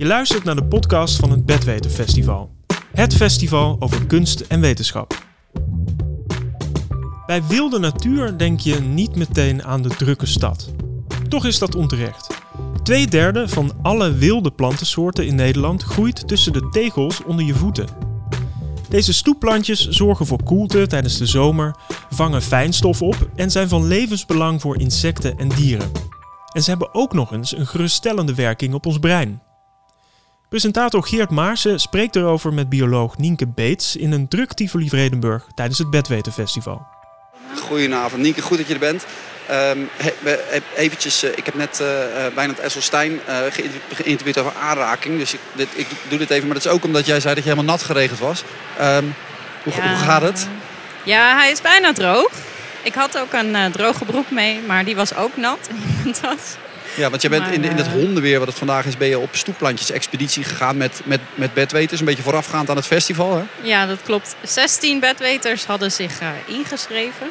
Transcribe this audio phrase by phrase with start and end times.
[0.00, 2.50] Je luistert naar de podcast van het Bedweten Festival.
[2.92, 5.24] Het festival over kunst en wetenschap.
[7.26, 10.72] Bij wilde natuur denk je niet meteen aan de drukke stad.
[11.28, 12.42] Toch is dat onterecht.
[12.82, 17.86] Twee derde van alle wilde plantensoorten in Nederland groeit tussen de tegels onder je voeten.
[18.88, 21.76] Deze stoepplantjes zorgen voor koelte tijdens de zomer,
[22.10, 25.90] vangen fijnstof op en zijn van levensbelang voor insecten en dieren.
[26.52, 29.48] En ze hebben ook nog eens een geruststellende werking op ons brein.
[30.50, 35.78] Presentator Geert Maarsen spreekt erover met bioloog Nienke Beets in een druk Tivoli Vredenburg tijdens
[35.78, 36.86] het Bedweten Festival.
[37.60, 39.06] Goedenavond Nienke, goed dat je er bent.
[39.50, 39.88] Um,
[40.76, 41.86] eventjes, uh, ik heb net uh,
[42.34, 43.38] Wijnand Esselstein uh,
[43.92, 45.18] geïnterviewd over aanraking.
[45.18, 47.44] Dus ik, dit, ik, doe dit even, maar dat is ook omdat jij zei dat
[47.44, 48.44] je helemaal nat geregend was.
[48.80, 49.14] Um,
[49.62, 49.88] hoe, ja.
[49.88, 50.48] hoe, gaat het?
[51.04, 52.30] Ja, hij is bijna droog.
[52.82, 55.70] Ik had ook een droge broek mee, maar die was ook nat.
[56.96, 59.28] Ja, want je bent in, in het hondenweer, wat het vandaag is, ben je op
[59.32, 62.00] stoepplantjes expeditie gegaan met, met, met bedweters.
[62.00, 63.42] Een beetje voorafgaand aan het festival, hè?
[63.62, 64.36] Ja, dat klopt.
[64.42, 67.30] 16 bedweters hadden zich ingeschreven.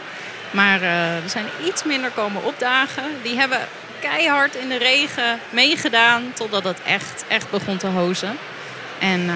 [0.51, 3.03] Maar uh, er zijn iets minder komen opdagen.
[3.23, 3.59] Die hebben
[3.99, 8.37] keihard in de regen meegedaan totdat het echt, echt begon te hozen.
[8.99, 9.33] En, uh,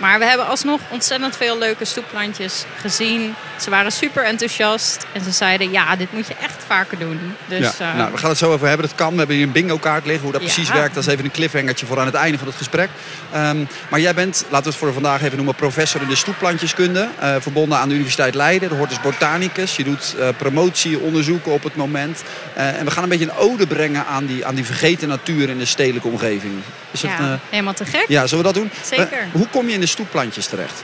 [0.00, 3.34] maar we hebben alsnog ontzettend veel leuke stoepplantjes gezien.
[3.60, 7.20] Ze waren super enthousiast en ze zeiden: Ja, dit moet je echt vaker doen.
[7.46, 8.86] Dus, ja, uh, nou, we gaan het zo over hebben.
[8.86, 9.12] Dat kan.
[9.12, 10.22] We hebben hier een bingo-kaart liggen.
[10.22, 10.46] Hoe dat ja.
[10.46, 12.88] precies werkt, dat is even een cliffhangertje voor aan het einde van het gesprek.
[13.34, 17.08] Um, maar jij bent, laten we het voor vandaag even noemen, professor in de stoepplantjeskunde.
[17.22, 19.76] Uh, verbonden aan de Universiteit Leiden, de Hortus Botanicus.
[19.76, 22.22] Je doet promotie, onderzoeken op het moment.
[22.54, 25.58] en we gaan een beetje een ode brengen aan die, aan die vergeten natuur in
[25.58, 26.52] de stedelijke omgeving.
[26.90, 28.04] Is ja, het, helemaal te gek.
[28.08, 28.70] Ja, zullen we dat doen?
[28.84, 29.28] Zeker.
[29.32, 30.82] hoe kom je in de stoepplantjes terecht?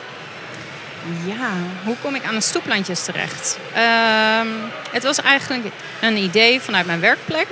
[1.24, 1.50] Ja,
[1.84, 3.58] hoe kom ik aan de stoepplantjes terecht?
[4.40, 4.48] Um,
[4.90, 5.64] het was eigenlijk
[6.00, 7.46] een idee vanuit mijn werkplek,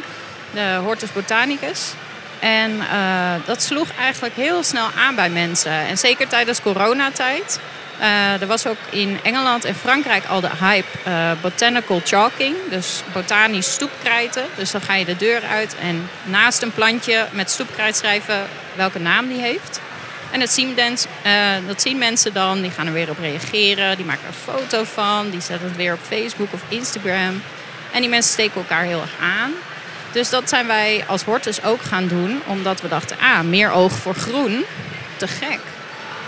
[0.50, 1.92] de Hortus Botanicus.
[2.38, 5.72] En uh, dat sloeg eigenlijk heel snel aan bij mensen.
[5.72, 7.60] En zeker tijdens coronatijd.
[8.00, 12.56] Uh, er was ook in Engeland en Frankrijk al de hype uh, botanical chalking.
[12.70, 14.44] Dus botanisch stoepkrijten.
[14.56, 18.98] Dus dan ga je de deur uit en naast een plantje met stoepkrijt schrijven welke
[18.98, 19.80] naam die heeft.
[20.34, 21.32] En dat zien, dens, uh,
[21.66, 24.84] dat zien mensen dan, die gaan er weer op reageren, die maken er een foto
[24.84, 27.42] van, die zetten het weer op Facebook of Instagram.
[27.92, 29.52] En die mensen steken elkaar heel erg aan.
[30.12, 33.92] Dus dat zijn wij als Hortus ook gaan doen, omdat we dachten, ah, meer oog
[33.92, 34.64] voor groen,
[35.16, 35.60] te gek.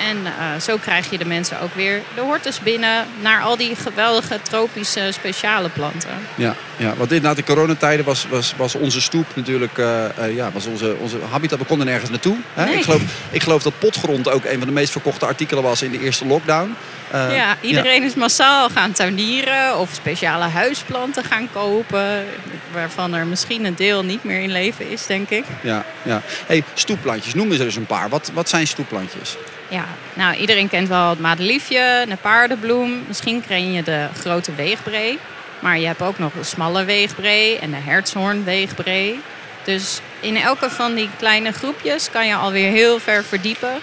[0.00, 3.76] En uh, zo krijg je de mensen ook weer de hortus binnen naar al die
[3.76, 6.18] geweldige tropische speciale planten.
[6.34, 10.50] Ja, ja want inderdaad in coronatijden was, was, was onze stoep natuurlijk uh, uh, ja,
[10.52, 11.58] was onze, onze habitat.
[11.58, 12.36] We konden nergens naartoe.
[12.54, 12.64] Hè?
[12.64, 12.74] Nee.
[12.74, 15.90] Ik, geloof, ik geloof dat potgrond ook een van de meest verkochte artikelen was in
[15.90, 16.76] de eerste lockdown.
[17.12, 18.06] ja, iedereen ja.
[18.06, 22.24] is massaal gaan tuinieren of speciale huisplanten gaan kopen.
[22.72, 25.44] Waarvan er misschien een deel niet meer in leven is, denk ik.
[25.62, 26.22] Ja, ja.
[26.46, 28.08] Hey, stoepplantjes, noem eens er eens een paar.
[28.08, 29.36] Wat, wat zijn stoepplantjes?
[29.68, 29.84] Ja,
[30.14, 33.04] nou iedereen kent wel het madeliefje, de paardenbloem.
[33.06, 35.18] Misschien ken je de grote weegbree.
[35.58, 39.20] Maar je hebt ook nog de smalle weegbree en de hertshoornweegbree.
[39.64, 43.78] Dus in elke van die kleine groepjes kan je alweer heel ver verdiepen.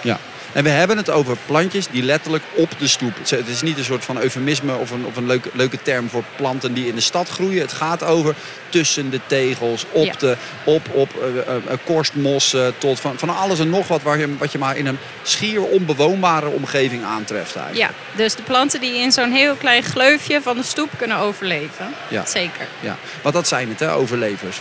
[0.00, 0.18] Ja,
[0.54, 3.12] en we hebben het over plantjes die letterlijk op de stoep.
[3.28, 6.24] Het is niet een soort van eufemisme of een, of een leuke, leuke term voor
[6.36, 7.60] planten die in de stad groeien.
[7.60, 8.34] Het gaat over
[8.68, 10.14] tussen de tegels, op, ja.
[10.18, 14.36] de, op, op uh, uh, korstmossen, tot van, van alles en nog wat waar je,
[14.36, 17.56] wat je maar in een schier onbewoonbare omgeving aantreft.
[17.56, 17.90] Eigenlijk.
[17.90, 21.94] Ja, dus de planten die in zo'n heel klein gleufje van de stoep kunnen overleven.
[22.08, 22.26] Ja.
[22.26, 22.66] Zeker.
[22.80, 22.96] Ja.
[23.22, 24.58] Wat dat zijn het, hè, overlevers.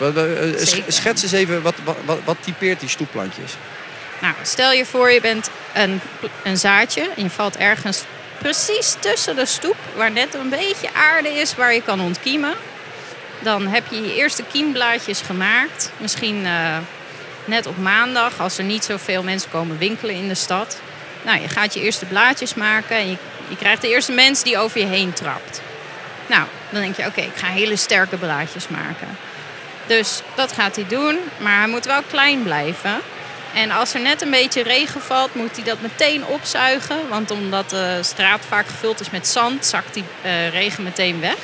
[0.88, 3.52] Schets eens even, wat, wat, wat typeert die stoepplantjes?
[4.24, 6.02] Nou, stel je voor je bent een,
[6.44, 8.04] een zaadje en je valt ergens
[8.38, 12.54] precies tussen de stoep, waar net een beetje aarde is waar je kan ontkiemen.
[13.40, 15.92] Dan heb je je eerste kiemblaadjes gemaakt.
[15.98, 16.78] Misschien uh,
[17.46, 20.80] net op maandag, als er niet zoveel mensen komen winkelen in de stad.
[21.22, 23.18] Nou, je gaat je eerste blaadjes maken en je,
[23.48, 25.62] je krijgt de eerste mens die over je heen trapt.
[26.28, 29.18] Nou, dan denk je, oké, ik ga hele sterke blaadjes maken.
[29.88, 33.02] Dus dat gaat hij doen, maar hij moet wel klein blijven.
[33.54, 37.10] En als er net een beetje regen valt, moet hij dat meteen opzuigen.
[37.10, 41.38] Want omdat de straat vaak gevuld is met zand, zakt die uh, regen meteen weg.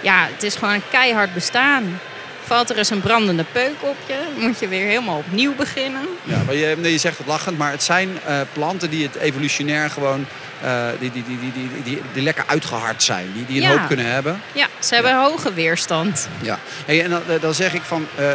[0.00, 2.00] Ja, het is gewoon een keihard bestaan.
[2.46, 6.02] Valt er eens een brandende peuk op je, moet je weer helemaal opnieuw beginnen.
[6.22, 9.90] Ja, maar je, je zegt het lachend, maar het zijn uh, planten die het evolutionair
[9.90, 10.26] gewoon
[10.64, 11.52] uh, die, die, die,
[11.84, 13.78] die, die, lekker uitgehard zijn, die, die een ja.
[13.78, 14.40] hoop kunnen hebben.
[14.52, 15.22] Ja, ze hebben ja.
[15.22, 16.28] hoge weerstand.
[16.42, 18.26] Ja, hey, en dan, dan zeg ik van uh,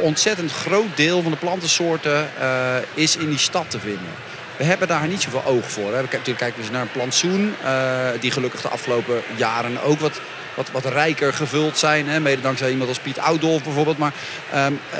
[0.00, 2.28] ontzettend groot deel van de plantensoorten
[2.94, 4.12] is in die stad te vinden.
[4.56, 5.94] We hebben daar niet zoveel oog voor.
[5.94, 6.06] Hè.
[6.08, 10.20] Kijken we naar een plantsoen, uh, die gelukkig de afgelopen jaren ook wat,
[10.54, 12.08] wat, wat rijker gevuld zijn.
[12.08, 12.20] Hè.
[12.20, 13.98] Mede dankzij iemand als Piet Oudolf bijvoorbeeld.
[13.98, 14.12] Maar
[14.54, 14.98] um, uh,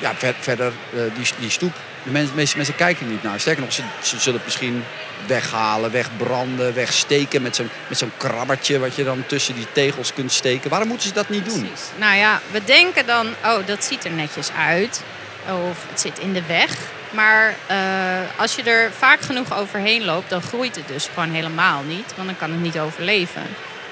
[0.00, 3.40] ja, ver, verder, uh, die, die stoep, de meeste mensen kijken niet naar.
[3.40, 4.84] Sterker nog, ze, ze zullen het misschien
[5.26, 10.32] weghalen, wegbranden, wegsteken met zo'n met zo'n krabbertje wat je dan tussen die tegels kunt
[10.32, 10.70] steken.
[10.70, 11.58] Waarom moeten ze dat niet doen?
[11.60, 11.86] Precies.
[11.96, 15.02] Nou ja, we denken dan, oh dat ziet er netjes uit.
[15.48, 16.76] Of het zit in de weg.
[17.12, 21.82] Maar uh, als je er vaak genoeg overheen loopt, dan groeit het dus gewoon helemaal
[21.82, 22.12] niet.
[22.16, 23.42] Want dan kan het niet overleven.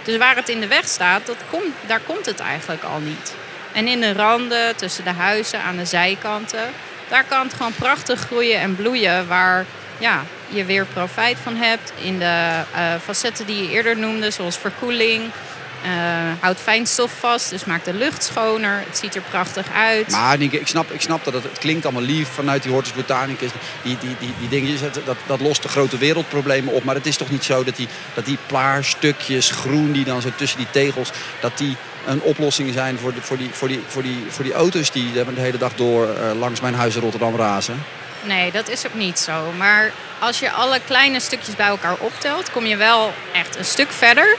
[0.05, 1.37] Dus waar het in de weg staat, dat
[1.87, 3.35] daar komt het eigenlijk al niet.
[3.73, 6.71] En in de randen, tussen de huizen, aan de zijkanten,
[7.09, 9.29] daar kan het gewoon prachtig groeien en bloeien.
[9.29, 9.65] Waar
[9.99, 11.93] ja, je weer profijt van hebt.
[12.03, 15.23] In de uh, facetten die je eerder noemde, zoals verkoeling.
[15.85, 15.91] Uh,
[16.41, 18.83] houdt fijnstof vast, dus maakt de lucht schoner.
[18.87, 20.11] Het ziet er prachtig uit.
[20.11, 23.51] Maar ik snap, ik snap dat het, het klinkt allemaal lief vanuit die Hortus Botanicus.
[23.83, 26.85] Die, die, die, die dingetjes, dat, dat lost de grote wereldproblemen op.
[26.85, 30.31] Maar het is toch niet zo dat die, dat die plaarstukjes groen die dan zo
[30.37, 31.11] tussen die tegels...
[31.41, 34.53] dat die een oplossing zijn voor, de, voor, die, voor, die, voor, die, voor die
[34.53, 37.85] auto's die de hele dag door uh, langs mijn huis in Rotterdam razen?
[38.23, 39.53] Nee, dat is ook niet zo.
[39.57, 43.91] Maar als je alle kleine stukjes bij elkaar optelt, kom je wel echt een stuk
[43.91, 44.37] verder.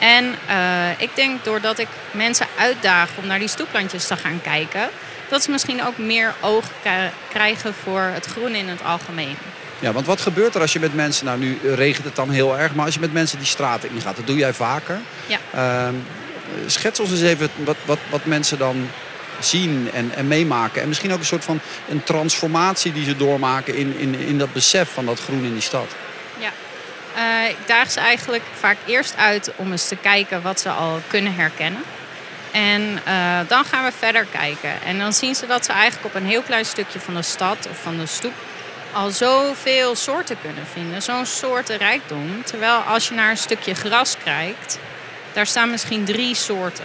[0.00, 4.88] En uh, ik denk doordat ik mensen uitdaag om naar die stoepplantjes te gaan kijken,
[5.28, 6.64] dat ze misschien ook meer oog
[7.28, 9.36] krijgen voor het groen in het algemeen.
[9.78, 12.58] Ja, want wat gebeurt er als je met mensen, nou nu regent het dan heel
[12.58, 14.98] erg, maar als je met mensen die straat in gaat, dat doe jij vaker.
[15.26, 15.38] Ja.
[15.54, 15.94] Uh,
[16.66, 18.90] schets ons eens even wat, wat, wat mensen dan
[19.38, 20.82] zien en, en meemaken.
[20.82, 24.52] En misschien ook een soort van een transformatie die ze doormaken in, in, in dat
[24.52, 25.86] besef van dat groen in die stad.
[26.38, 26.50] Ja,
[27.16, 31.00] uh, ik daag ze eigenlijk vaak eerst uit om eens te kijken wat ze al
[31.06, 31.82] kunnen herkennen.
[32.52, 34.82] En uh, dan gaan we verder kijken.
[34.86, 37.68] En dan zien ze dat ze eigenlijk op een heel klein stukje van de stad
[37.70, 38.32] of van de stoep
[38.92, 41.02] al zoveel soorten kunnen vinden.
[41.02, 42.42] Zo'n soortenrijkdom.
[42.44, 44.78] Terwijl als je naar een stukje gras kijkt,
[45.32, 46.84] daar staan misschien drie soorten.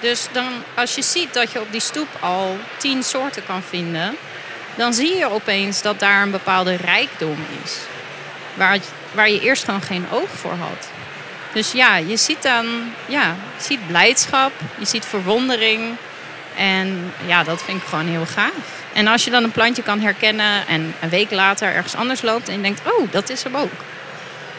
[0.00, 4.16] Dus dan, als je ziet dat je op die stoep al tien soorten kan vinden,
[4.74, 7.78] dan zie je opeens dat daar een bepaalde rijkdom is.
[8.54, 8.78] Waar,
[9.12, 10.88] waar je eerst gewoon geen oog voor had.
[11.52, 12.66] Dus ja, je ziet dan
[13.06, 15.96] ja, ziet blijdschap, je ziet verwondering.
[16.56, 18.82] En ja, dat vind ik gewoon heel gaaf.
[18.92, 22.48] En als je dan een plantje kan herkennen en een week later ergens anders loopt
[22.48, 23.72] en je denkt, oh, dat is hem ook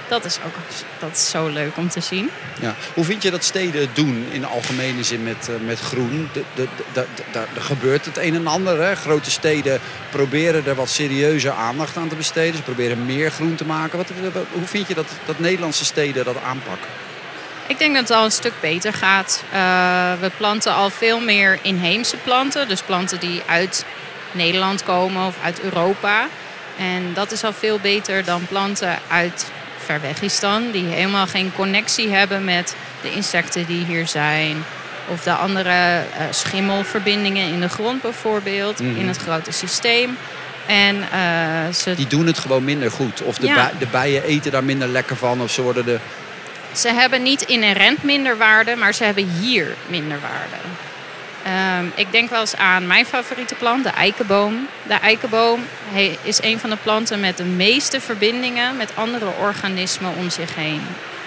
[0.07, 0.53] dat is ook
[0.99, 2.29] dat is zo leuk om te zien.
[2.59, 2.75] Ja.
[2.93, 6.29] Hoe vind je dat steden doen in de algemene zin met, uh, met groen?
[7.31, 8.81] Er gebeurt het een en ander.
[8.81, 8.95] Hè?
[8.95, 9.79] Grote steden
[10.09, 12.55] proberen er wat serieuzer aandacht aan te besteden.
[12.55, 13.97] Ze proberen meer groen te maken.
[13.97, 14.09] Wat,
[14.51, 16.89] hoe vind je dat, dat Nederlandse steden dat aanpakken?
[17.67, 19.43] Ik denk dat het al een stuk beter gaat.
[19.53, 22.67] Uh, we planten al veel meer inheemse planten.
[22.67, 23.85] Dus planten die uit
[24.31, 26.27] Nederland komen of uit Europa.
[26.77, 29.51] En dat is al veel beter dan planten uit
[29.85, 30.71] ver weg is dan.
[30.71, 34.63] Die helemaal geen connectie hebben met de insecten die hier zijn.
[35.07, 38.79] Of de andere uh, schimmelverbindingen in de grond bijvoorbeeld.
[38.79, 38.97] Mm.
[38.97, 40.17] In het grote systeem.
[40.67, 41.95] En, uh, ze...
[41.95, 43.21] Die doen het gewoon minder goed.
[43.21, 43.55] Of de, ja.
[43.55, 45.41] bij, de bijen eten daar minder lekker van.
[45.41, 45.99] Of ze worden de...
[46.71, 50.55] Ze hebben niet inherent minder waarde, maar ze hebben hier minder waarde.
[51.47, 54.67] Um, ik denk wel eens aan mijn favoriete plant, de eikenboom.
[54.83, 55.65] De eikenboom
[56.21, 60.81] is een van de planten met de meeste verbindingen met andere organismen om zich heen.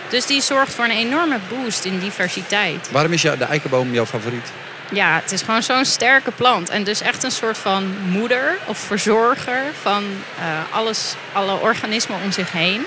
[0.08, 2.90] Dus die zorgt voor een enorme boost in diversiteit.
[2.90, 4.52] Waarom is de eikenboom jouw favoriet?
[4.90, 6.68] Ja, het is gewoon zo'n sterke plant.
[6.68, 10.04] En dus echt een soort van moeder of verzorger van
[10.38, 12.86] uh, alles, alle organismen om zich heen.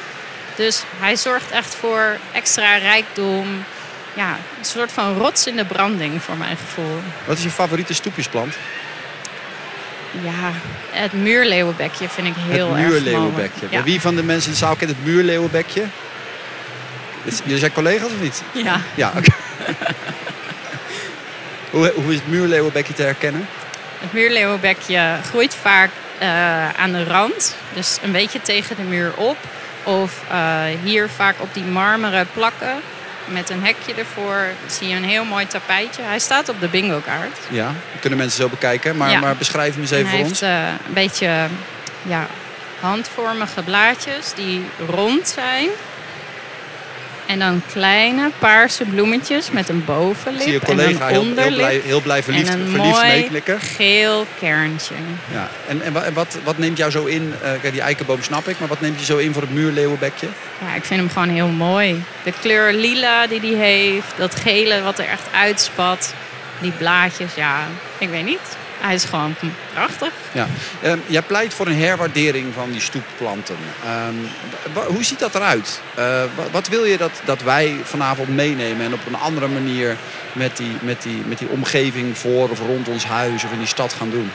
[0.55, 3.63] Dus hij zorgt echt voor extra rijkdom,
[4.13, 6.99] ja, een soort van rots in de branding voor mijn gevoel.
[7.25, 8.55] Wat is je favoriete stoepjesplant?
[10.11, 10.51] Ja,
[10.91, 12.81] het muurleeuwenbekje vind ik heel erg mooi.
[12.81, 13.67] Het muurleeuwenbekje.
[13.69, 13.83] Ja.
[13.83, 15.83] Wie van de mensen in de zaal kent het muurleeuwenbekje?
[17.43, 18.41] Jullie zijn collega's of niet?
[18.51, 18.81] Ja.
[18.95, 19.17] Ja, oké.
[19.17, 19.75] Okay.
[21.71, 23.47] hoe, hoe is het muurleeuwenbekje te herkennen?
[23.99, 25.89] Het muurleeuwenbekje groeit vaak
[26.21, 27.55] uh, aan de rand.
[27.73, 29.37] Dus een beetje tegen de muur op.
[29.83, 32.75] Of uh, hier vaak op die marmeren plakken
[33.25, 34.45] met een hekje ervoor.
[34.67, 36.01] Zie je een heel mooi tapijtje.
[36.03, 37.37] Hij staat op de bingo kaart.
[37.49, 38.97] Ja, dat kunnen mensen zo bekijken.
[38.97, 39.19] Maar, Ja.
[39.19, 40.49] maar beschrijf hem eens even hij voor heeft ons.
[40.51, 41.47] eh, een beetje
[42.01, 42.27] ja,
[42.79, 45.67] handvormige blaadjes die rond zijn.
[47.31, 51.21] En dan kleine paarse bloemetjes met een bovenlip zie je en collega een heel, heel,
[51.21, 51.55] onderlip.
[51.55, 54.93] blij, heel blij verliefd, en een verliefd mooi geel kerntje.
[55.31, 55.49] Ja.
[55.67, 57.33] En, en, wa- en wat, wat neemt jou zo in?
[57.61, 60.27] Kijk, die eikenboom snap ik, maar wat neemt je zo in voor het muurleeuwenbekje?
[60.65, 62.03] Ja, ik vind hem gewoon heel mooi.
[62.23, 66.13] De kleur lila die hij heeft, dat gele wat er echt uitspat.
[66.59, 67.59] Die blaadjes, ja,
[67.97, 68.39] ik weet niet.
[68.81, 69.35] Hij is gewoon
[69.73, 70.11] prachtig.
[70.31, 70.47] Ja.
[70.83, 73.55] Uh, jij pleit voor een herwaardering van die stoepplanten.
[73.85, 75.81] Uh, hoe ziet dat eruit?
[75.99, 79.97] Uh, wat wil je dat, dat wij vanavond meenemen en op een andere manier
[80.33, 83.67] met die, met die, met die omgeving voor of rond ons huis of in die
[83.67, 84.31] stad gaan doen?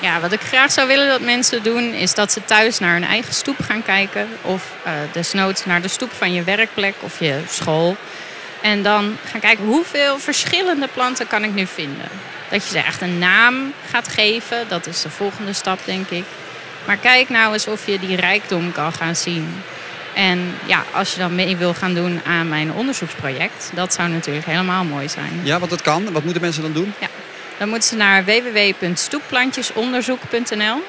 [0.00, 3.04] Ja, wat ik graag zou willen dat mensen doen, is dat ze thuis naar hun
[3.04, 4.28] eigen stoep gaan kijken.
[4.42, 7.96] Of uh, desnoods naar de stoep van je werkplek of je school.
[8.60, 12.08] En dan gaan kijken hoeveel verschillende planten kan ik nu vinden.
[12.48, 16.24] Dat je ze echt een naam gaat geven, dat is de volgende stap denk ik.
[16.84, 19.62] Maar kijk nou eens of je die rijkdom kan gaan zien.
[20.14, 24.46] En ja, als je dan mee wil gaan doen aan mijn onderzoeksproject, dat zou natuurlijk
[24.46, 25.40] helemaal mooi zijn.
[25.42, 26.12] Ja, want dat kan.
[26.12, 26.94] Wat moeten mensen dan doen?
[27.00, 27.08] Ja,
[27.58, 30.82] dan moeten ze naar www.stoepplantjesonderzoek.nl.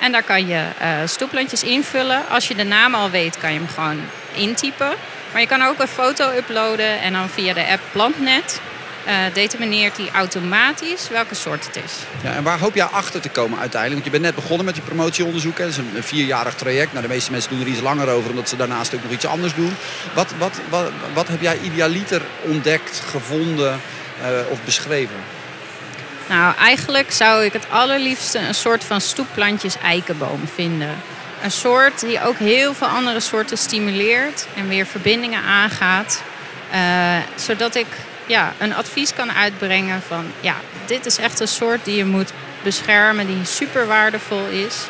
[0.00, 2.28] En daar kan je uh, stoepplantjes invullen.
[2.28, 4.00] Als je de naam al weet, kan je hem gewoon
[4.32, 4.92] intypen.
[5.32, 8.60] Maar je kan ook een foto uploaden en dan via de app Plantnet
[9.06, 11.92] uh, determineert hij automatisch welke soort het is.
[12.22, 14.02] Ja, en waar hoop jij achter te komen uiteindelijk?
[14.02, 15.56] Want je bent net begonnen met je promotieonderzoek.
[15.56, 16.92] Dat is een, vierjarig traject.
[16.92, 19.26] Nou, de meeste mensen doen er iets langer over, omdat ze daarnaast ook nog iets
[19.26, 19.76] anders doen.
[20.14, 23.80] Wat, wat, wat, wat heb jij idealiter ontdekt, gevonden
[24.20, 25.16] uh, of beschreven?
[26.28, 30.94] Nou, eigenlijk zou ik het allerliefste een soort van stoepplantjes eikenboom vinden.
[31.42, 36.22] Een soort die ook heel veel andere soorten stimuleert en weer verbindingen aangaat.
[36.74, 37.86] Uh, zodat ik
[38.26, 40.54] ja, een advies kan uitbrengen van ja,
[40.86, 44.86] dit is echt een soort die je moet beschermen, die super waardevol is.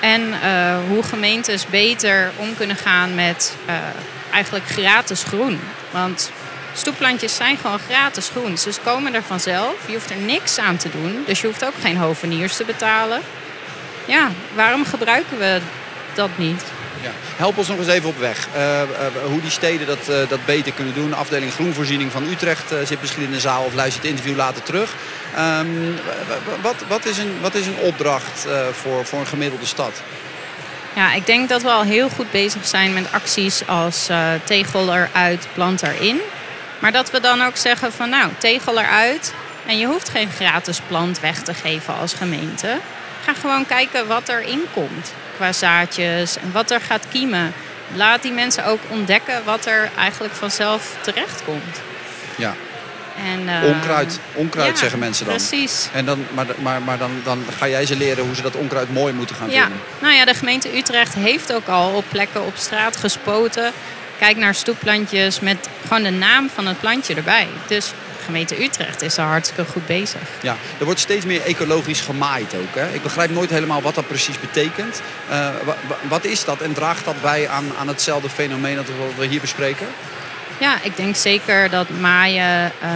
[0.00, 3.74] En uh, hoe gemeentes beter om kunnen gaan met uh,
[4.32, 5.60] eigenlijk gratis groen.
[5.90, 6.30] Want
[6.74, 8.58] stoepplantjes zijn gewoon gratis groen.
[8.58, 9.74] Ze komen er vanzelf.
[9.86, 11.22] Je hoeft er niks aan te doen.
[11.26, 13.20] Dus je hoeft ook geen hoveniers te betalen.
[14.04, 15.60] Ja, waarom gebruiken we
[16.14, 16.62] dat niet?
[17.02, 17.10] Ja.
[17.36, 18.48] Help ons nog eens even op weg.
[18.56, 18.86] Uh, uh,
[19.24, 21.10] hoe die steden dat, uh, dat beter kunnen doen.
[21.10, 24.62] De afdeling Groenvoorziening van Utrecht zit misschien in de zaal of luistert het interview later
[24.62, 24.94] terug.
[25.38, 25.98] Um,
[26.62, 30.02] wat, wat, is een, wat is een opdracht voor, voor een gemiddelde stad?
[30.94, 34.08] Ja, ik denk dat we al heel goed bezig zijn met acties als
[34.44, 36.20] tegel eruit, plant erin.
[36.78, 39.34] Maar dat we dan ook zeggen van nou, tegel eruit.
[39.66, 42.78] En je hoeft geen gratis plant weg te geven als gemeente.
[43.24, 47.52] Ga gewoon kijken wat erin komt qua zaadjes en wat er gaat kiemen.
[47.94, 51.80] Laat die mensen ook ontdekken wat er eigenlijk vanzelf terecht komt.
[52.36, 52.54] Ja.
[53.32, 55.36] En, uh, onkruid, onkruid zeggen mensen dan.
[55.36, 55.88] Precies.
[55.92, 58.92] En dan, maar maar, maar dan, dan ga jij ze leren hoe ze dat onkruid
[58.92, 59.62] mooi moeten gaan ja.
[59.62, 59.80] vinden.
[59.98, 63.72] Nou ja, de gemeente Utrecht heeft ook al op plekken op straat gespoten.
[64.18, 67.48] Kijk naar stoepplantjes met gewoon de naam van het plantje erbij.
[67.66, 67.92] Dus
[68.30, 70.20] gemeente Utrecht is er hartstikke goed bezig.
[70.42, 72.74] Ja, er wordt steeds meer ecologisch gemaaid ook.
[72.74, 72.92] Hè?
[72.94, 75.02] Ik begrijp nooit helemaal wat dat precies betekent.
[75.30, 75.48] Uh,
[76.08, 79.86] wat is dat en draagt dat bij aan, aan hetzelfde fenomeen dat we hier bespreken?
[80.60, 82.88] Ja, ik denk zeker dat maaien, uh,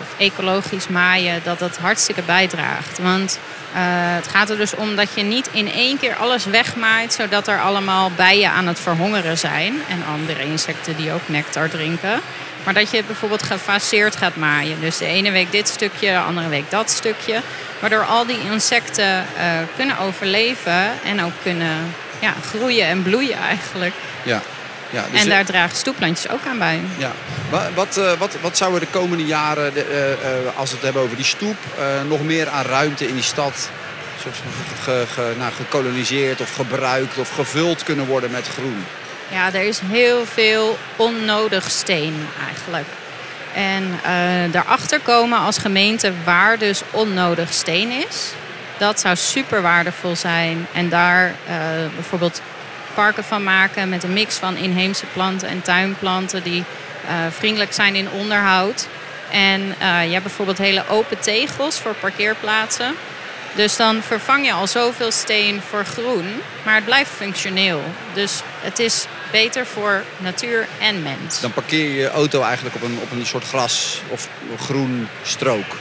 [0.00, 2.98] of ecologisch maaien, dat dat hartstikke bijdraagt.
[2.98, 3.38] Want
[3.74, 3.76] uh,
[4.16, 7.60] het gaat er dus om dat je niet in één keer alles wegmaait, zodat er
[7.60, 9.74] allemaal bijen aan het verhongeren zijn.
[9.88, 12.20] En andere insecten die ook nectar drinken.
[12.64, 14.80] Maar dat je bijvoorbeeld gefaseerd gaat maaien.
[14.80, 17.40] Dus de ene week dit stukje, de andere week dat stukje.
[17.78, 19.44] Waardoor al die insecten uh,
[19.76, 23.94] kunnen overleven en ook kunnen ja, groeien en bloeien eigenlijk.
[24.22, 24.42] Ja.
[24.92, 26.80] Ja, dus en daar dragen stoepplantjes ook aan bij.
[26.96, 27.12] Ja.
[27.74, 31.16] Wat, uh, wat, wat zouden de komende jaren, de, uh, als we het hebben over
[31.16, 31.56] die stoep,
[32.08, 33.70] nog meer aan ruimte in die stad
[34.22, 34.36] soort
[34.82, 38.84] ge, ge, nou, gekoloniseerd of gebruikt of gevuld kunnen worden met groen?
[39.32, 42.86] Ja, er is heel veel onnodig steen eigenlijk.
[43.54, 48.32] En uh, daarachter komen als gemeente waar dus onnodig steen is.
[48.78, 50.66] Dat zou super waardevol zijn.
[50.72, 51.34] En daar uh,
[51.94, 52.40] bijvoorbeeld
[52.94, 56.64] parken van maken met een mix van inheemse planten en tuinplanten die
[57.04, 58.86] uh, vriendelijk zijn in onderhoud.
[59.30, 62.94] En je hebt bijvoorbeeld hele open tegels voor parkeerplaatsen.
[63.54, 66.26] Dus dan vervang je al zoveel steen voor groen,
[66.62, 67.82] maar het blijft functioneel.
[68.12, 71.40] Dus het is beter voor natuur en mens.
[71.40, 75.76] Dan parkeer je je auto eigenlijk op een, op een soort gras of groen strook.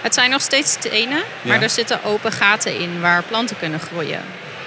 [0.00, 1.62] Het zijn nog steeds stenen, maar ja.
[1.62, 4.20] er zitten open gaten in waar planten kunnen groeien.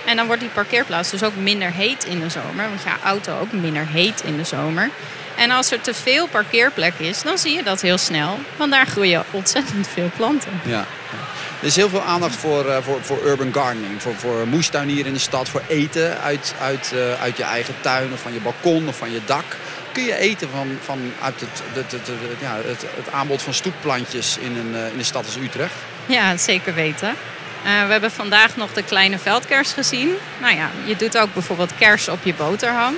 [0.06, 2.70] En dan wordt die parkeerplaats dus ook minder heet in de zomer.
[2.70, 4.90] Want ja, auto ook minder heet in de zomer.
[5.38, 8.40] En als er te veel parkeerplek is, dan zie je dat heel snel.
[8.56, 10.62] Want daar groeien ontzettend veel planten.
[10.64, 10.86] Ja.
[11.60, 14.02] Er is heel veel aandacht voor, uh, voor, voor urban gardening.
[14.02, 15.50] Voor, voor moestuin hier in de stad.
[15.50, 19.12] Voor eten uit, uit, uh, uit je eigen tuin of van je balkon of van
[19.12, 19.46] je dak.
[19.92, 22.10] Kun je eten van, van uit het, het, het,
[22.40, 25.74] ja, het, het aanbod van stoepplantjes in een, uh, in een stad als Utrecht?
[26.06, 27.16] Ja, zeker weten.
[27.64, 30.12] we hebben vandaag nog de kleine veldkers gezien.
[30.42, 32.96] Nou ja, je doet ook bijvoorbeeld kers op je boterham.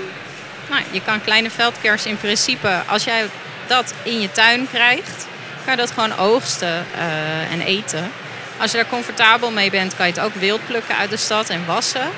[0.69, 3.25] Nou, je kan kleine veldkers in principe, als jij
[3.67, 5.27] dat in je tuin krijgt,
[5.63, 6.85] kan je dat gewoon oogsten
[7.51, 8.11] en eten.
[8.59, 11.49] Als je daar comfortabel mee bent, kan je het ook wild plukken uit de stad
[11.49, 12.09] en wassen.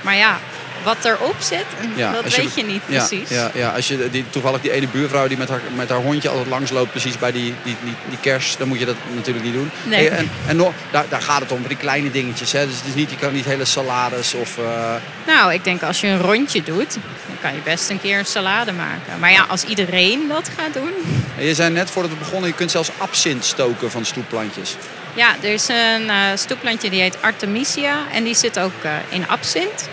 [0.00, 0.38] Maar ja,
[0.84, 1.64] wat erop zit,
[1.96, 3.28] dat weet je niet precies.
[3.28, 6.28] Ja, ja, als je die, toevallig die ene buurvrouw die met haar, met haar hondje
[6.28, 9.54] altijd langsloopt, precies bij die, die, die, die kers, dan moet je dat natuurlijk niet
[9.54, 9.70] doen.
[9.82, 10.08] Nee.
[10.08, 12.52] en en nog, daar, daar gaat het om, voor die kleine dingetjes.
[12.52, 12.66] Hè.
[12.66, 14.58] Dus het is niet, je kan niet hele salades of...
[14.58, 14.94] Uh...
[15.26, 16.92] Nou, ik denk als je een rondje doet,
[17.26, 19.18] dan kan je best een keer een salade maken.
[19.18, 20.92] Maar ja, als iedereen dat gaat doen...
[21.38, 24.76] je zei net voordat we begonnen, je kunt zelfs absint stoken van stoepplantjes.
[25.14, 29.28] Ja, er is een uh, stoepplantje die heet Artemisia en die zit ook uh, in
[29.28, 29.88] absint.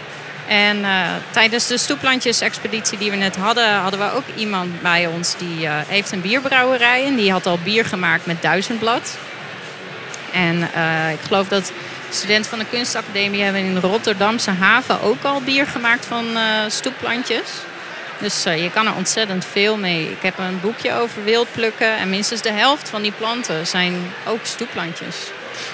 [0.47, 5.37] En uh, tijdens de stoeplandjes-expeditie die we net hadden, hadden we ook iemand bij ons
[5.37, 7.05] die heeft een bierbrouwerij.
[7.05, 9.17] En die had al bier gemaakt met duizendblad.
[10.33, 10.61] En
[11.13, 11.71] ik geloof dat
[12.09, 16.25] studenten van de kunstacademie hebben in Rotterdamse haven ook al bier gemaakt van
[16.67, 17.49] stoepplantjes.
[18.19, 20.11] Dus je kan er ontzettend veel mee.
[20.11, 23.93] Ik heb een boekje over wildplukken en minstens de helft van die planten zijn
[24.27, 25.15] ook stoepplantjes.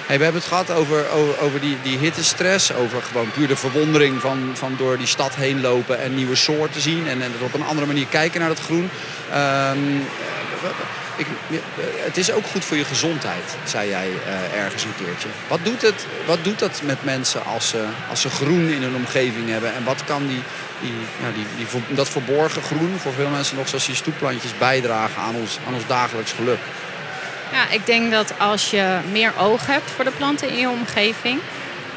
[0.07, 2.73] We hebben het gehad over, over, over, die, die hittestress.
[2.73, 6.81] Over gewoon puur de verwondering van, van door die stad heen lopen en nieuwe soorten
[6.81, 7.07] zien.
[7.07, 8.89] En, en op een andere manier kijken naar het groen.
[9.33, 10.07] Um,
[11.15, 11.27] ik,
[12.03, 15.27] het is ook goed voor je gezondheid, zei jij uh, ergens een keertje.
[15.47, 18.95] Wat doet, het, wat doet dat met mensen als ze, als ze groen in hun
[18.95, 19.73] omgeving hebben?
[19.73, 20.41] En wat kan die,
[20.81, 20.93] die,
[21.33, 25.57] die, die, dat verborgen groen voor veel mensen nog zoals die stoepplantjes bijdragen aan ons,
[25.67, 26.59] aan ons dagelijks geluk?
[27.51, 31.39] Ja, ik denk dat als je meer oog hebt voor de planten in je omgeving,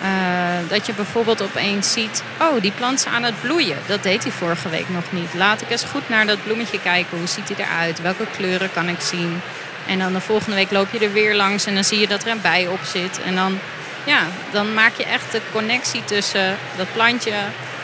[0.03, 3.77] uh, dat je bijvoorbeeld opeens ziet, oh, die plant is aan het bloeien.
[3.87, 5.35] Dat deed hij vorige week nog niet.
[5.35, 7.19] Laat ik eens goed naar dat bloemetje kijken.
[7.19, 8.01] Hoe ziet hij eruit?
[8.01, 9.41] Welke kleuren kan ik zien?
[9.87, 12.23] En dan de volgende week loop je er weer langs en dan zie je dat
[12.23, 13.21] er een bij op zit.
[13.25, 13.59] En dan,
[14.05, 17.35] ja, dan maak je echt de connectie tussen dat plantje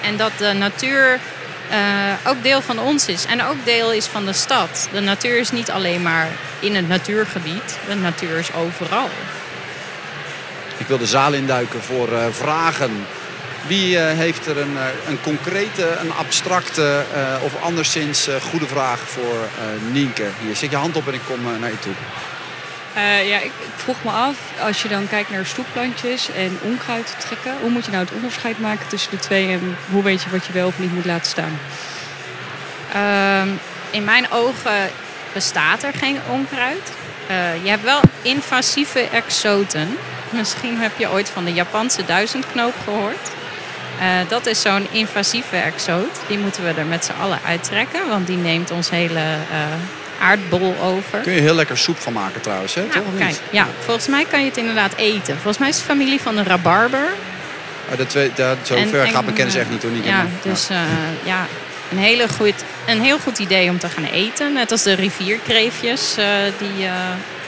[0.03, 1.19] en dat de natuur
[1.71, 3.27] uh, ook deel van ons is.
[3.27, 4.89] En ook deel is van de stad.
[4.93, 6.29] De natuur is niet alleen maar
[6.61, 7.79] in het natuurgebied.
[7.87, 9.09] De natuur is overal.
[10.83, 13.07] Ik wil de zaal induiken voor uh, vragen.
[13.67, 17.05] Wie uh, heeft er een, een concrete, een abstracte
[17.43, 19.49] of anderszins goede vraag voor
[19.93, 20.27] Nienke?
[20.41, 21.93] Hier, zet je hand op en ik kom naar je toe.
[22.97, 27.15] Uh, ja, ik, ik, vroeg me af, als je dan kijkt naar stoepplantjes en onkruid
[27.19, 30.31] trekken, hoe moet je nou het onderscheid maken tussen de twee en hoe weet je
[30.31, 31.59] wat je wel of niet moet laten staan?
[32.95, 33.53] Uh,
[33.91, 34.91] in mijn ogen
[35.33, 36.93] bestaat er geen onkruid.
[37.31, 39.97] Uh, je hebt wel invasieve exoten.
[40.31, 43.31] Misschien heb je ooit van de Japanse duizendknoop gehoord.
[44.01, 46.21] Uh, dat is zo'n invasieve exoot.
[46.29, 49.23] Die moeten we er met z'n allen uittrekken, want die neemt ons hele
[50.23, 51.19] aardbol over.
[51.19, 52.81] Kun je heel lekker soep van maken trouwens, hè?
[52.81, 55.35] Ja, Toch kijk, ja, volgens mij kan je het inderdaad eten.
[55.35, 57.09] Volgens mij is het familie van de rabarber.
[57.91, 59.91] Oh, dat, dat, zo en, ver gaat mijn kennis echt niet hoor.
[59.91, 60.85] Niet ja, dus ja.
[61.25, 61.47] Ja,
[61.91, 62.55] een, hele goed,
[62.87, 64.53] een heel goed idee om te gaan eten.
[64.53, 66.27] Net als de rivierkreefjes uh,
[66.59, 66.93] die uh,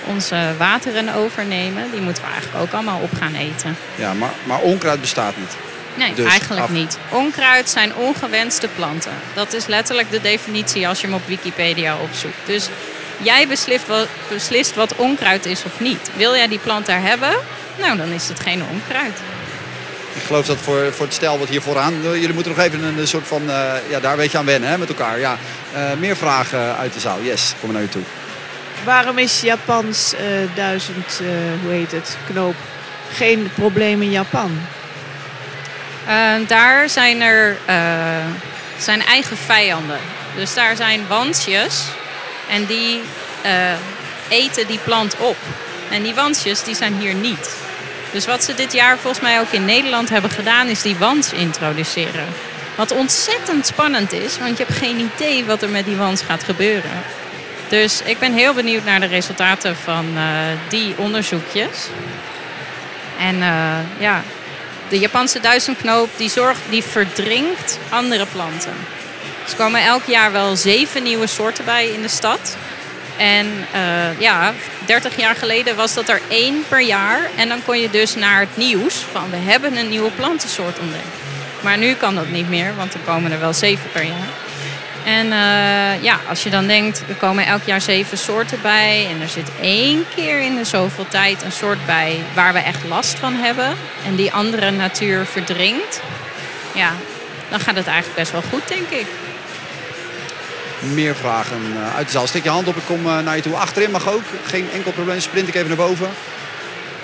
[0.06, 1.90] onze wateren overnemen.
[1.90, 3.76] Die moeten we eigenlijk ook allemaal op gaan eten.
[3.94, 5.56] Ja, maar, maar onkruid bestaat niet.
[5.94, 6.98] Nee, dus eigenlijk niet.
[7.10, 9.12] Onkruid zijn ongewenste planten.
[9.34, 12.46] Dat is letterlijk de definitie als je hem op Wikipedia opzoekt.
[12.46, 12.68] Dus
[13.22, 16.10] jij beslist wat, beslist wat onkruid is of niet.
[16.16, 17.36] Wil jij die plant daar hebben?
[17.78, 19.20] Nou, dan is het geen onkruid.
[20.14, 21.94] Ik geloof dat voor, voor het stel wat hier vooraan...
[22.02, 23.42] Jullie moeten nog even een, soort van...
[23.42, 25.18] Uh, ja, daar weet je aan wennen hè, met elkaar.
[25.18, 25.38] Ja,
[25.74, 27.20] uh, meer vragen uit de zaal.
[27.22, 28.02] Yes, kom naar je toe.
[28.84, 30.20] Waarom is Japans uh,
[30.54, 31.20] duizend,
[31.62, 32.54] hoe heet het, knoop
[33.12, 34.58] geen probleem in Japan?
[36.08, 37.76] Uh, daar zijn er uh,
[38.78, 39.98] zijn eigen vijanden.
[40.36, 41.84] Dus daar zijn wansjes
[42.50, 43.00] en die
[43.46, 43.72] uh,
[44.28, 45.36] eten die plant op.
[45.90, 47.63] En die wansjes die zijn hier niet.
[48.14, 51.32] Dus wat ze dit jaar volgens mij ook in Nederland hebben gedaan, is die wans
[51.32, 52.26] introduceren.
[52.76, 56.42] Wat ontzettend spannend is, want je hebt geen idee wat er met die wans gaat
[56.44, 57.02] gebeuren.
[57.68, 60.06] Dus ik ben heel benieuwd naar de resultaten van
[60.68, 61.88] die onderzoekjes.
[63.18, 63.36] En
[63.98, 64.22] ja,
[64.88, 68.74] de Japanse duizendknoop die, zorgt, die verdringt andere planten.
[69.42, 72.56] Dus er komen elk jaar wel zeven nieuwe soorten bij in de stad.
[73.16, 74.52] En uh, ja,
[74.84, 77.30] 30 jaar geleden was dat er één per jaar.
[77.36, 81.16] En dan kon je dus naar het nieuws van we hebben een nieuwe plantensoort ontdekt.
[81.60, 84.28] Maar nu kan dat niet meer, want er komen er wel zeven per jaar.
[85.04, 89.06] En uh, ja, als je dan denkt, er komen elk jaar zeven soorten bij.
[89.10, 92.84] En er zit één keer in de zoveel tijd een soort bij waar we echt
[92.88, 93.76] last van hebben.
[94.06, 96.00] En die andere natuur verdringt.
[96.74, 96.92] Ja,
[97.50, 99.06] dan gaat het eigenlijk best wel goed, denk ik.
[100.92, 102.26] Meer vragen eh, uit de zaal.
[102.26, 103.56] Steek je hand op, ik kom eh, naar je toe.
[103.56, 105.20] Achterin mag ook, geen enkel probleem.
[105.20, 106.08] Sprint ik even naar boven.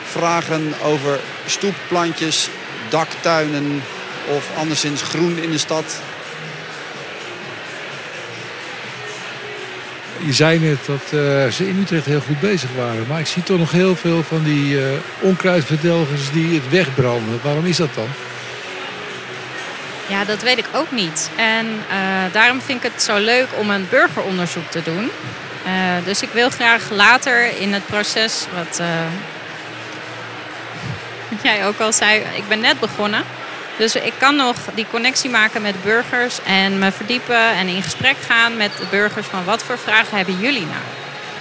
[0.05, 2.49] Vragen over stoepplantjes,
[2.89, 3.83] daktuinen
[4.29, 6.01] of anderszins groen in de stad
[10.25, 13.05] je zei net dat uh, ze in Utrecht heel goed bezig waren.
[13.09, 14.83] Maar ik zie toch nog heel veel van die uh,
[15.21, 17.41] onkruidverdelgers die het wegbranden.
[17.43, 18.09] Waarom is dat dan?
[20.11, 21.31] Ja, dat weet ik ook niet.
[21.37, 25.11] En uh, daarom vind ik het zo leuk om een burgeronderzoek te doen.
[26.05, 28.81] dus ik wil graag later in het proces, wat
[31.43, 33.25] jij ook al zei, ik ben net begonnen.
[33.81, 38.17] Dus ik kan nog die connectie maken met burgers en me verdiepen en in gesprek
[38.27, 40.85] gaan met de burgers van wat voor vragen hebben jullie nou?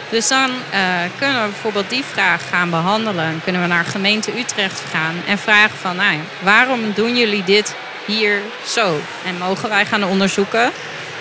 [0.09, 0.79] Dus dan uh,
[1.17, 3.41] kunnen we bijvoorbeeld die vraag gaan behandelen.
[3.43, 7.75] Kunnen we naar gemeente Utrecht gaan en vragen van nou ja, waarom doen jullie dit
[8.09, 8.99] hier zo?
[9.25, 10.71] En mogen wij gaan onderzoeken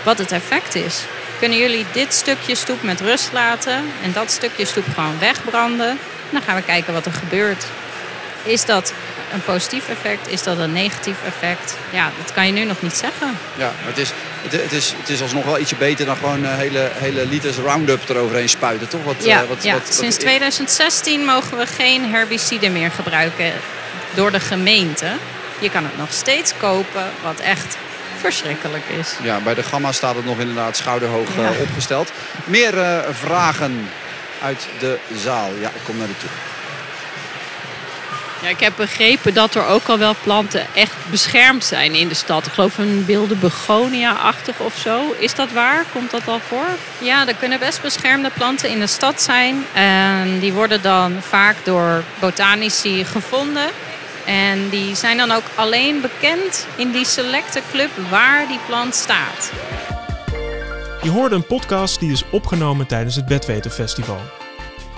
[0.03, 1.01] wat het effect is?
[1.39, 5.99] Kunnen jullie dit stukje stoep met rust laten en dat stukje stoep gewoon wegbranden?
[6.31, 7.65] Dan gaan we kijken wat er gebeurt.
[8.43, 8.93] Is dat
[9.33, 10.29] een positief effect?
[10.29, 11.77] Is dat een negatief effect?
[11.91, 13.39] Ja, dat kan je nu nog niet zeggen.
[13.57, 14.11] Ja, het is,
[14.43, 17.57] het, het is, het is alsnog wel ietsje beter dan gewoon uh, hele, hele liters
[17.57, 19.05] Roundup eroverheen spuiten, toch?
[19.05, 19.73] Wat, ja, uh, wat, ja.
[19.73, 23.53] Wat, sinds 2016 mogen we geen herbicide meer gebruiken
[24.15, 25.07] door de gemeente.
[25.59, 27.77] Je kan het nog steeds kopen, wat echt
[28.19, 29.15] verschrikkelijk is.
[29.23, 31.43] Ja, bij de Gamma staat het nog inderdaad schouderhoog ja.
[31.43, 32.13] uh, opgesteld.
[32.45, 33.89] Meer vragen
[34.43, 35.51] uit de zaal.
[35.61, 36.31] Ja, ik kom naar de toe.
[38.43, 42.15] Ja, ik heb begrepen dat er ook al wel planten echt beschermd zijn in de
[42.15, 42.47] stad.
[42.47, 45.15] Ik geloof een wilde begonia-achtig of zo.
[45.19, 45.85] Is dat waar?
[45.93, 46.67] Komt dat al voor?
[46.99, 49.67] Ja, er kunnen best beschermde planten in de stad zijn.
[49.73, 53.71] En die worden dan vaak door botanici gevonden.
[54.29, 59.53] En die zijn dan ook alleen bekend in die selecte club waar die plant staat.
[61.03, 64.21] Je hoorde een podcast die is opgenomen tijdens het Bedweterfestival.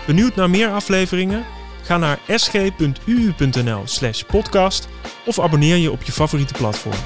[0.07, 1.45] Benieuwd naar meer afleveringen?
[1.83, 4.88] Ga naar sg.uu.nl/podcast
[5.25, 6.97] of abonneer je op je favoriete platform.